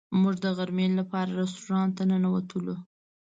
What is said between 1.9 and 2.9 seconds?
ته ننوتلو.